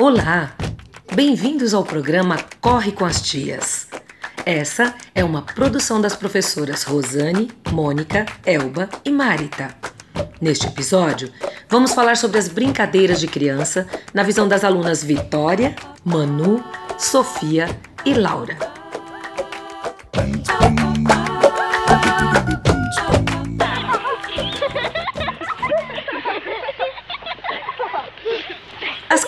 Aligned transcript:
Olá! 0.00 0.54
Bem-vindos 1.12 1.74
ao 1.74 1.82
programa 1.82 2.36
Corre 2.60 2.92
com 2.92 3.04
as 3.04 3.20
Tias. 3.20 3.88
Essa 4.46 4.94
é 5.12 5.24
uma 5.24 5.42
produção 5.42 6.00
das 6.00 6.14
professoras 6.14 6.84
Rosane, 6.84 7.50
Mônica, 7.72 8.24
Elba 8.46 8.88
e 9.04 9.10
Marita. 9.10 9.74
Neste 10.40 10.68
episódio, 10.68 11.32
vamos 11.68 11.94
falar 11.94 12.16
sobre 12.16 12.38
as 12.38 12.46
brincadeiras 12.46 13.18
de 13.18 13.26
criança 13.26 13.88
na 14.14 14.22
visão 14.22 14.46
das 14.46 14.62
alunas 14.62 15.02
Vitória, 15.02 15.74
Manu, 16.04 16.62
Sofia 16.96 17.66
e 18.04 18.14
Laura. 18.14 18.56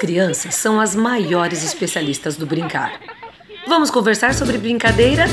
Crianças 0.01 0.55
são 0.55 0.81
as 0.81 0.97
maiores 0.97 1.63
especialistas 1.63 2.35
do 2.35 2.47
brincar. 2.47 2.99
Vamos 3.69 3.91
conversar 3.91 4.33
sobre 4.33 4.57
brincadeira? 4.57 5.27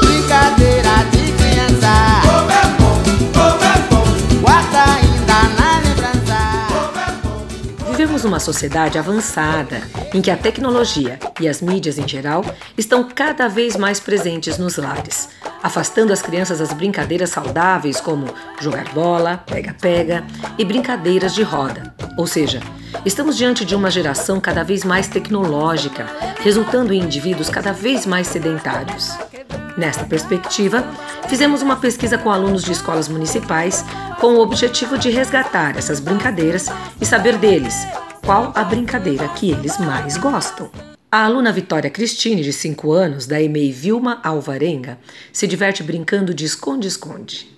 Brincadeira 0.00 1.04
de 1.12 1.30
criança. 1.36 2.22
Como 2.22 2.50
é 2.50 2.64
bom, 2.78 3.02
como 3.34 3.62
é 3.62 3.76
bom. 3.90 4.40
Guarda 4.40 4.82
ainda 4.94 5.42
na 5.60 5.80
lembrança. 5.80 6.38
Vivemos 7.90 8.24
numa 8.24 8.40
sociedade 8.40 8.98
avançada 8.98 9.82
em 10.14 10.22
que 10.22 10.30
a 10.30 10.38
tecnologia 10.38 11.18
e 11.38 11.46
as 11.46 11.60
mídias 11.60 11.98
em 11.98 12.08
geral 12.08 12.42
estão 12.78 13.06
cada 13.06 13.46
vez 13.46 13.76
mais 13.76 14.00
presentes 14.00 14.56
nos 14.56 14.78
lares, 14.78 15.28
afastando 15.62 16.14
as 16.14 16.22
crianças 16.22 16.60
das 16.60 16.72
brincadeiras 16.72 17.28
saudáveis 17.28 18.00
como 18.00 18.24
jogar 18.58 18.88
bola, 18.94 19.44
pega-pega 19.46 20.24
e 20.56 20.64
brincadeiras 20.64 21.34
de 21.34 21.42
roda. 21.42 21.94
Ou 22.16 22.26
seja, 22.26 22.62
estamos 23.04 23.36
diante 23.36 23.64
de 23.64 23.74
uma 23.74 23.90
geração 23.90 24.40
cada 24.40 24.62
vez 24.62 24.84
mais 24.84 25.08
tecnológica, 25.08 26.06
resultando 26.40 26.92
em 26.92 27.02
indivíduos 27.02 27.48
cada 27.48 27.72
vez 27.72 28.06
mais 28.06 28.26
sedentários. 28.26 29.10
Nesta 29.76 30.04
perspectiva, 30.04 30.84
fizemos 31.28 31.60
uma 31.60 31.76
pesquisa 31.76 32.16
com 32.16 32.30
alunos 32.30 32.62
de 32.62 32.72
escolas 32.72 33.08
municipais 33.08 33.84
com 34.20 34.34
o 34.34 34.40
objetivo 34.40 34.96
de 34.96 35.10
resgatar 35.10 35.76
essas 35.76 36.00
brincadeiras 36.00 36.68
e 37.00 37.04
saber 37.04 37.36
deles 37.36 37.86
qual 38.24 38.52
a 38.54 38.64
brincadeira 38.64 39.28
que 39.28 39.50
eles 39.50 39.78
mais 39.78 40.16
gostam. 40.16 40.70
A 41.10 41.24
aluna 41.24 41.52
Vitória 41.52 41.88
Cristine, 41.88 42.42
de 42.42 42.52
5 42.52 42.92
anos, 42.92 43.26
da 43.26 43.40
EMEI 43.40 43.70
Vilma 43.70 44.20
Alvarenga, 44.24 44.98
se 45.32 45.46
diverte 45.46 45.82
brincando 45.82 46.34
de 46.34 46.44
esconde-esconde. 46.44 47.55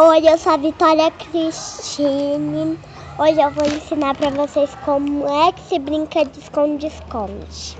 Oi, 0.00 0.28
eu 0.28 0.38
sou 0.38 0.52
a 0.52 0.56
Vitória 0.56 1.10
Cristine. 1.10 2.78
Hoje 3.18 3.40
eu 3.40 3.50
vou 3.50 3.66
ensinar 3.66 4.14
para 4.14 4.30
vocês 4.30 4.72
como 4.84 5.26
é 5.26 5.50
que 5.50 5.60
se 5.62 5.76
brinca 5.80 6.24
de 6.24 6.38
esconde-esconde. 6.38 7.76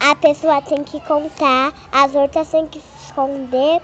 A 0.00 0.16
pessoa 0.16 0.62
tem 0.62 0.82
que 0.82 0.98
contar, 1.00 1.74
as 1.92 2.14
outras 2.14 2.48
têm 2.48 2.66
que 2.68 2.80
se 2.80 3.04
esconder. 3.04 3.82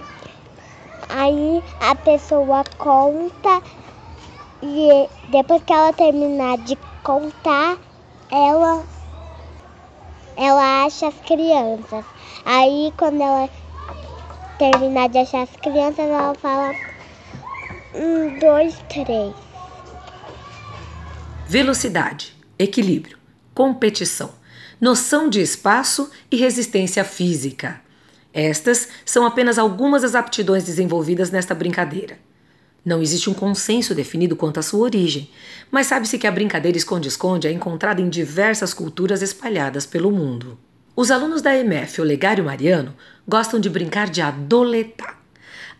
Aí 1.09 1.63
a 1.79 1.93
pessoa 1.93 2.63
conta 2.79 3.61
e 4.63 5.07
depois 5.29 5.61
que 5.61 5.71
ela 5.71 5.93
terminar 5.93 6.57
de 6.57 6.75
contar, 7.03 7.77
ela 8.31 8.83
ela 10.35 10.85
acha 10.85 11.09
as 11.09 11.19
crianças. 11.19 12.03
Aí 12.43 12.91
quando 12.97 13.21
ela 13.21 13.47
terminar 14.59 15.07
de 15.07 15.17
achar 15.17 15.43
as 15.43 15.55
crianças, 15.55 15.99
ela 15.99 16.35
fala 16.35 16.73
um, 17.95 18.37
dois, 18.37 18.75
três. 18.89 19.33
Velocidade, 21.47 22.35
equilíbrio, 22.59 23.17
competição, 23.55 24.31
noção 24.79 25.29
de 25.29 25.41
espaço 25.41 26.11
e 26.29 26.35
resistência 26.35 27.03
física. 27.05 27.81
Estas 28.33 28.89
são 29.05 29.25
apenas 29.25 29.57
algumas 29.57 30.03
das 30.03 30.13
aptidões 30.13 30.65
desenvolvidas 30.65 31.31
nesta 31.31 31.55
brincadeira. 31.55 32.19
Não 32.85 33.01
existe 33.01 33.29
um 33.29 33.33
consenso 33.33 33.95
definido 33.95 34.35
quanto 34.35 34.59
à 34.59 34.61
sua 34.61 34.81
origem, 34.81 35.29
mas 35.71 35.87
sabe-se 35.87 36.17
que 36.17 36.27
a 36.27 36.31
brincadeira 36.31 36.77
esconde-esconde 36.77 37.47
é 37.47 37.51
encontrada 37.51 38.01
em 38.01 38.09
diversas 38.09 38.73
culturas 38.73 39.21
espalhadas 39.21 39.85
pelo 39.85 40.11
mundo. 40.11 40.57
Os 40.95 41.11
alunos 41.11 41.41
da 41.41 41.57
EMF 41.57 42.01
Olegário 42.01 42.43
Mariano 42.43 42.93
gostam 43.29 43.59
de 43.59 43.69
brincar 43.69 44.09
de 44.09 44.23
adoletar. 44.23 45.15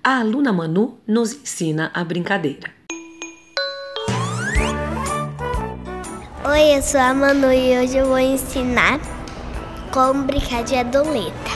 A 0.03 0.19
aluna 0.19 0.53
Manu 0.53 0.99
nos 1.07 1.33
ensina 1.33 1.89
a 1.95 2.03
brincadeira. 2.03 2.69
Oi, 6.45 6.77
eu 6.77 6.81
sou 6.83 7.01
a 7.01 7.11
Manu 7.11 7.51
e 7.51 7.75
hoje 7.79 7.97
eu 7.97 8.05
vou 8.05 8.19
ensinar 8.19 8.99
como 9.91 10.25
brincar 10.25 10.63
de 10.63 10.75
adoleta. 10.75 11.51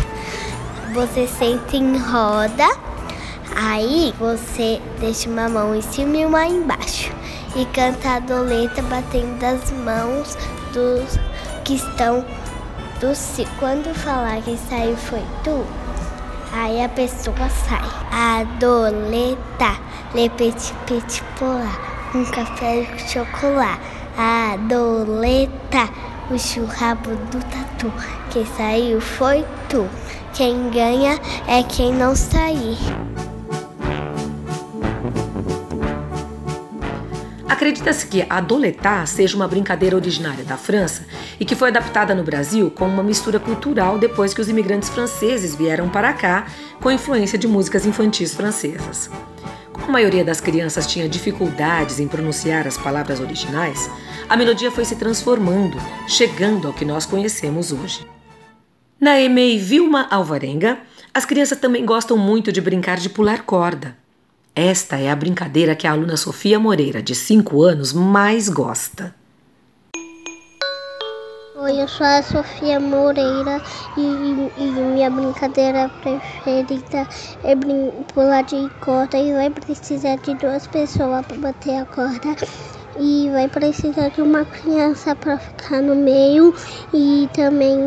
Você 0.96 1.28
senta 1.28 1.78
em 1.78 1.96
roda, 1.96 2.68
aí 3.56 4.16
você 4.18 4.82
deixa 5.00 5.30
uma 5.30 5.48
mão 5.48 5.76
em 5.76 5.82
cima 5.82 6.18
e 6.18 6.26
uma 6.26 6.48
embaixo. 6.48 7.12
E 7.56 7.66
canta 7.66 8.10
a 8.10 8.16
adoleta 8.16 8.82
batendo 8.82 9.44
as 9.44 9.72
mãos 9.72 10.36
dos 10.74 11.20
que 11.64 11.76
estão 11.76 12.26
do. 13.00 13.46
Quando 13.60 13.94
falar 13.94 14.42
que 14.42 14.58
saiu 14.58 14.98
foi 14.98 15.22
tu, 15.44 15.83
aí 16.54 16.84
a 16.84 16.90
pessoa 16.90 17.50
sai. 17.50 18.42
Adoleta, 18.42 19.78
lepete 20.14 20.74
pete 20.86 21.24
polar, 21.38 22.12
um 22.16 22.24
café 22.26 22.82
de 22.82 23.12
chocolate. 23.12 23.80
Adoleta, 24.18 25.90
o 26.30 26.38
churrabo 26.38 27.16
do 27.32 27.40
tatu. 27.46 27.92
Quem 28.30 28.46
saiu 28.46 29.02
foi 29.02 29.44
tu. 29.70 29.88
Quem 30.34 30.70
ganha 30.70 31.20
é 31.48 31.64
quem 31.64 31.94
não 31.94 32.16
sair. 32.16 32.78
Acredita-se 37.54 38.08
que 38.08 38.26
a 38.28 38.42
doletar 38.42 39.08
seja 39.08 39.36
uma 39.36 39.48
brincadeira 39.48 39.96
originária 39.96 40.44
da 40.44 40.58
França 40.58 41.06
e 41.40 41.46
que 41.46 41.54
foi 41.54 41.70
adaptada 41.70 42.16
no 42.16 42.24
Brasil 42.24 42.72
como 42.72 42.92
uma 42.92 43.04
mistura 43.04 43.40
cultural 43.40 44.00
depois 44.00 44.34
que 44.34 44.42
os 44.42 44.50
imigrantes 44.50 44.90
franceses 44.90 45.54
vieram 45.54 45.88
para 45.88 46.12
cá 46.14 46.48
com 46.82 46.90
influência 46.90 47.38
de 47.38 47.48
músicas 47.48 47.86
infantis 47.86 48.34
francesas. 48.34 49.08
Como 49.72 49.86
a 49.86 49.92
maioria 49.92 50.26
das 50.26 50.42
crianças 50.42 50.88
tinha 50.88 51.08
dificuldades 51.08 52.00
em 52.00 52.08
pronunciar 52.08 52.66
as 52.66 52.76
palavras 52.76 53.20
originais, 53.20 53.88
a 54.28 54.36
melodia 54.36 54.72
foi 54.72 54.84
se 54.84 54.96
transformando, 54.96 55.78
chegando 56.08 56.68
ao 56.68 56.74
que 56.74 56.84
nós 56.84 57.06
conhecemos 57.06 57.72
hoje. 57.72 58.04
Na 59.00 59.22
EMEI 59.22 59.60
Vilma 59.60 60.08
Alvarenga, 60.10 60.80
as 61.14 61.24
crianças 61.24 61.60
também 61.60 61.86
gostam 61.86 62.18
muito 62.18 62.52
de 62.52 62.60
brincar 62.60 62.98
de 62.98 63.10
pular 63.10 63.44
corda. 63.44 63.96
Esta 64.56 64.98
é 64.98 65.10
a 65.10 65.16
brincadeira 65.16 65.76
que 65.76 65.88
a 65.88 65.92
aluna 65.92 66.16
Sofia 66.16 66.60
Moreira, 66.60 67.02
de 67.02 67.16
5 67.16 67.64
anos, 67.64 67.92
mais 67.92 68.48
gosta. 68.48 69.16
Oi, 71.56 71.82
eu 71.82 71.88
sou 71.88 72.06
a 72.06 72.22
Sofia 72.22 72.80
Moreira 72.80 73.60
e, 73.98 74.62
e 74.62 74.64
minha 74.64 75.10
brincadeira 75.10 75.90
preferida 76.04 77.08
é 77.44 77.56
pular 78.14 78.44
de 78.44 78.70
corda 78.80 79.18
e 79.18 79.34
vai 79.34 79.50
precisar 79.50 80.18
de 80.18 80.36
duas 80.36 80.68
pessoas 80.68 81.26
para 81.26 81.38
bater 81.38 81.78
a 81.78 81.86
corda 81.86 82.36
e 83.00 83.30
vai 83.32 83.48
precisar 83.48 84.10
de 84.10 84.22
uma 84.22 84.46
criança 84.46 85.16
para 85.16 85.38
ficar 85.38 85.82
no 85.82 85.96
meio 85.96 86.54
e 86.94 87.30
também 87.34 87.78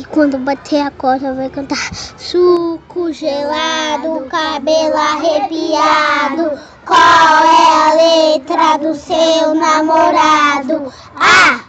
e 0.00 0.04
quando 0.06 0.38
bater 0.38 0.80
a 0.80 0.90
corda 0.90 1.32
vai 1.34 1.48
cantar 1.48 1.78
suco 2.16 3.12
gelado, 3.12 4.26
cabelo 4.28 4.96
arrepiado. 4.96 6.58
Qual 6.84 6.98
é 6.98 7.90
a 7.90 7.94
letra 7.94 8.76
do 8.78 8.94
seu 8.94 9.54
namorado? 9.54 10.92
A, 11.14 11.59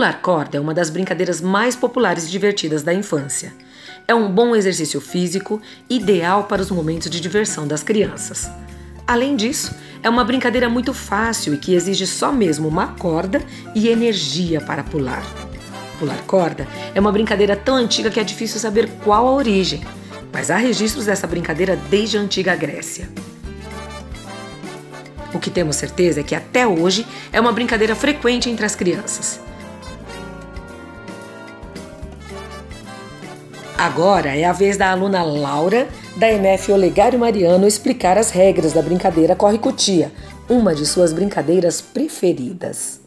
Pular 0.00 0.22
corda 0.22 0.56
é 0.56 0.60
uma 0.60 0.72
das 0.72 0.88
brincadeiras 0.88 1.42
mais 1.42 1.76
populares 1.76 2.24
e 2.24 2.30
divertidas 2.30 2.82
da 2.82 2.94
infância. 2.94 3.52
É 4.08 4.14
um 4.14 4.32
bom 4.32 4.56
exercício 4.56 4.98
físico, 4.98 5.60
ideal 5.90 6.44
para 6.44 6.62
os 6.62 6.70
momentos 6.70 7.10
de 7.10 7.20
diversão 7.20 7.68
das 7.68 7.82
crianças. 7.82 8.50
Além 9.06 9.36
disso, 9.36 9.74
é 10.02 10.08
uma 10.08 10.24
brincadeira 10.24 10.70
muito 10.70 10.94
fácil 10.94 11.52
e 11.52 11.58
que 11.58 11.74
exige 11.74 12.06
só 12.06 12.32
mesmo 12.32 12.66
uma 12.66 12.94
corda 12.94 13.42
e 13.74 13.88
energia 13.88 14.58
para 14.62 14.82
pular. 14.82 15.22
Pular 15.98 16.22
corda 16.22 16.66
é 16.94 16.98
uma 16.98 17.12
brincadeira 17.12 17.54
tão 17.54 17.76
antiga 17.76 18.10
que 18.10 18.18
é 18.18 18.24
difícil 18.24 18.58
saber 18.58 18.88
qual 19.04 19.28
a 19.28 19.32
origem. 19.32 19.84
mas 20.32 20.50
há 20.50 20.56
registros 20.56 21.04
dessa 21.04 21.26
brincadeira 21.26 21.76
desde 21.90 22.16
a 22.16 22.22
antiga 22.22 22.56
Grécia. 22.56 23.06
O 25.34 25.38
que 25.38 25.50
temos 25.50 25.76
certeza 25.76 26.20
é 26.20 26.22
que 26.22 26.34
até 26.34 26.66
hoje 26.66 27.06
é 27.30 27.38
uma 27.38 27.52
brincadeira 27.52 27.94
frequente 27.94 28.48
entre 28.48 28.64
as 28.64 28.74
crianças. 28.74 29.49
Agora 33.80 34.36
é 34.36 34.44
a 34.44 34.52
vez 34.52 34.76
da 34.76 34.90
aluna 34.90 35.22
Laura, 35.22 35.88
da 36.18 36.30
MF 36.30 36.70
Olegário 36.70 37.18
Mariano, 37.18 37.66
explicar 37.66 38.18
as 38.18 38.28
regras 38.28 38.74
da 38.74 38.82
brincadeira 38.82 39.34
Corre 39.34 39.56
Cutia, 39.58 40.12
uma 40.50 40.74
de 40.74 40.84
suas 40.84 41.14
brincadeiras 41.14 41.80
preferidas. 41.80 43.00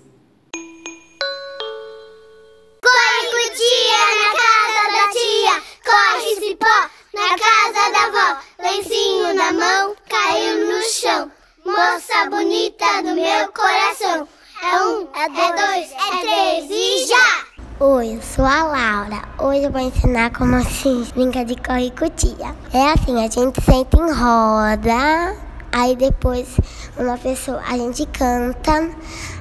Corre 2.82 3.28
cutia 3.30 4.02
na 4.18 4.32
casa 4.42 4.84
da 4.96 5.06
tia, 5.14 5.62
corre 5.86 6.34
cipó 6.42 6.90
na 7.14 7.30
casa 7.38 7.92
da 7.92 8.06
avó, 8.08 8.42
lencinho 8.64 9.32
na 9.36 9.54
mão, 9.54 9.96
caiu 10.10 10.74
no 10.74 10.82
chão. 10.86 11.32
Moça 11.64 12.32
bonita 12.32 13.04
do 13.04 13.14
meu 13.14 13.48
coração, 13.54 14.28
é 14.64 14.82
um, 14.88 15.08
é 15.14 15.30
dois, 15.30 15.92
é 15.92 16.18
três 16.20 16.66
e 16.72 17.06
já! 17.06 17.43
Oi, 17.80 18.18
eu 18.18 18.22
sou 18.22 18.46
a 18.46 18.64
Laura. 18.66 19.24
Hoje 19.40 19.64
eu 19.64 19.72
vou 19.72 19.82
ensinar 19.82 20.30
como 20.32 20.64
se 20.64 21.12
brinca 21.16 21.44
de 21.44 21.56
corre 21.56 21.90
cutia. 21.90 22.56
É 22.72 22.92
assim, 22.92 23.18
a 23.18 23.28
gente 23.28 23.60
senta 23.64 23.98
em 23.98 24.14
roda, 24.14 25.36
aí 25.72 25.96
depois 25.96 26.56
uma 26.96 27.18
pessoa, 27.18 27.60
a 27.68 27.76
gente 27.76 28.06
canta, 28.06 28.92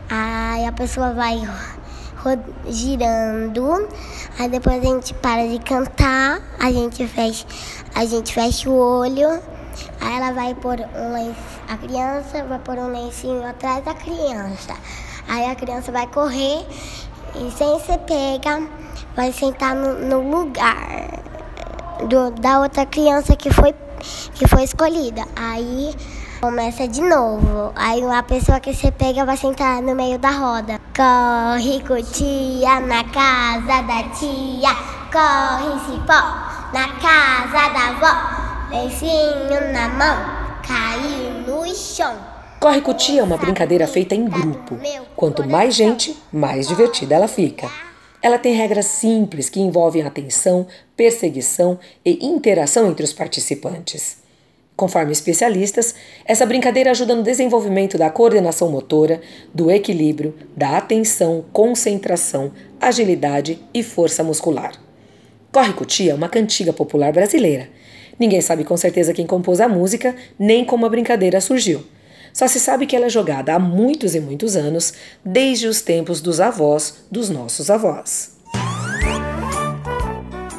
aí 0.08 0.64
a 0.64 0.72
pessoa 0.72 1.12
vai 1.12 1.42
girando, 2.66 3.86
aí 4.38 4.48
depois 4.48 4.78
a 4.78 4.80
gente 4.80 5.12
para 5.12 5.46
de 5.46 5.58
cantar, 5.58 6.40
a 6.58 6.72
gente 6.72 7.06
fecha, 7.06 7.46
a 7.94 8.06
gente 8.06 8.32
fecha 8.32 8.70
o 8.70 8.74
olho, 8.74 9.28
aí 10.00 10.16
ela 10.16 10.32
vai 10.32 10.54
pôr 10.54 10.80
um 10.96 11.12
lenço, 11.12 11.60
a 11.68 11.76
criança 11.76 12.42
vai 12.44 12.58
pôr 12.60 12.78
um 12.78 12.92
lencinho 12.92 13.46
atrás 13.46 13.84
da 13.84 13.92
criança. 13.92 14.74
Aí 15.28 15.50
a 15.50 15.54
criança 15.54 15.92
vai 15.92 16.06
correr 16.08 16.66
e 17.34 17.50
sem 17.50 17.78
ser 17.80 17.98
pega, 17.98 18.62
vai 19.16 19.32
sentar 19.32 19.74
no, 19.74 19.94
no 19.94 20.30
lugar 20.30 21.08
do- 22.08 22.30
da 22.32 22.60
outra 22.60 22.84
criança 22.86 23.36
que 23.36 23.50
foi, 23.52 23.74
que 24.34 24.46
foi 24.46 24.64
escolhida. 24.64 25.22
Aí 25.36 25.94
começa 26.40 26.86
de 26.88 27.00
novo. 27.00 27.72
Aí 27.76 28.02
a 28.04 28.22
pessoa 28.22 28.60
que 28.60 28.74
você 28.74 28.90
pega 28.90 29.24
vai 29.24 29.36
sentar 29.36 29.80
no 29.82 29.94
meio 29.94 30.18
da 30.18 30.30
roda. 30.30 30.80
Corre 30.96 31.80
cutia 31.86 32.80
na 32.80 33.04
casa 33.04 33.82
da 33.82 34.02
tia. 34.14 34.74
Corre 35.12 35.78
cipó 35.86 36.22
na 36.72 36.88
casa 37.00 37.68
da 37.72 37.88
avó. 37.90 38.42
Lencinho 38.70 39.72
na 39.72 39.88
mão, 39.90 40.16
caiu 40.66 41.44
no 41.46 41.74
chão. 41.74 42.16
Corre 42.62 42.80
Cutia 42.80 43.22
é 43.22 43.24
uma 43.24 43.36
brincadeira 43.36 43.88
feita 43.88 44.14
em 44.14 44.24
grupo. 44.24 44.78
Quanto 45.16 45.44
mais 45.44 45.74
gente, 45.74 46.16
mais 46.32 46.68
divertida 46.68 47.16
ela 47.16 47.26
fica. 47.26 47.68
Ela 48.22 48.38
tem 48.38 48.54
regras 48.54 48.86
simples 48.86 49.48
que 49.48 49.58
envolvem 49.58 50.04
atenção, 50.04 50.68
perseguição 50.96 51.76
e 52.04 52.24
interação 52.24 52.88
entre 52.88 53.04
os 53.04 53.12
participantes. 53.12 54.18
Conforme 54.76 55.10
especialistas, 55.10 55.92
essa 56.24 56.46
brincadeira 56.46 56.92
ajuda 56.92 57.16
no 57.16 57.24
desenvolvimento 57.24 57.98
da 57.98 58.08
coordenação 58.10 58.70
motora, 58.70 59.20
do 59.52 59.68
equilíbrio, 59.68 60.32
da 60.56 60.76
atenção, 60.76 61.44
concentração, 61.52 62.52
agilidade 62.80 63.58
e 63.74 63.82
força 63.82 64.22
muscular. 64.22 64.80
Corre 65.50 65.72
Cutia 65.72 66.12
é 66.12 66.14
uma 66.14 66.28
cantiga 66.28 66.72
popular 66.72 67.12
brasileira. 67.12 67.68
Ninguém 68.20 68.40
sabe 68.40 68.62
com 68.62 68.76
certeza 68.76 69.12
quem 69.12 69.26
compôs 69.26 69.60
a 69.60 69.68
música, 69.68 70.14
nem 70.38 70.64
como 70.64 70.86
a 70.86 70.88
brincadeira 70.88 71.40
surgiu. 71.40 71.84
Só 72.32 72.48
se 72.48 72.58
sabe 72.58 72.86
que 72.86 72.96
ela 72.96 73.06
é 73.06 73.10
jogada 73.10 73.54
há 73.54 73.58
muitos 73.58 74.14
e 74.14 74.20
muitos 74.20 74.56
anos, 74.56 74.94
desde 75.24 75.66
os 75.66 75.82
tempos 75.82 76.20
dos 76.20 76.40
avós 76.40 76.94
dos 77.10 77.28
nossos 77.28 77.70
avós. 77.70 78.32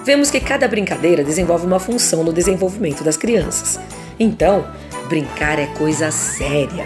Vemos 0.05 0.29
que 0.29 0.39
cada 0.39 0.67
brincadeira 0.67 1.23
desenvolve 1.23 1.65
uma 1.65 1.79
função 1.79 2.23
no 2.23 2.33
desenvolvimento 2.33 3.03
das 3.03 3.15
crianças. 3.15 3.79
Então, 4.19 4.67
brincar 5.07 5.57
é 5.57 5.67
coisa 5.67 6.11
séria. 6.11 6.85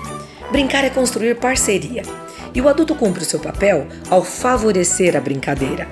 Brincar 0.51 0.85
é 0.85 0.89
construir 0.89 1.35
parceria. 1.35 2.03
E 2.53 2.61
o 2.61 2.69
adulto 2.69 2.95
cumpre 2.95 3.23
o 3.23 3.25
seu 3.25 3.39
papel 3.39 3.87
ao 4.09 4.23
favorecer 4.23 5.17
a 5.17 5.19
brincadeira. 5.19 5.87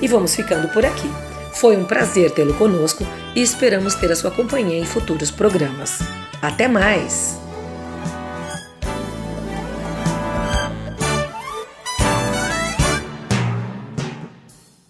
E 0.00 0.08
vamos 0.08 0.34
ficando 0.34 0.68
por 0.68 0.84
aqui. 0.84 1.10
Foi 1.52 1.76
um 1.76 1.84
prazer 1.84 2.30
tê-lo 2.30 2.54
conosco 2.54 3.06
e 3.34 3.42
esperamos 3.42 3.94
ter 3.94 4.10
a 4.10 4.16
sua 4.16 4.30
companhia 4.30 4.78
em 4.78 4.84
futuros 4.84 5.30
programas. 5.30 6.00
Até 6.42 6.66
mais! 6.66 7.43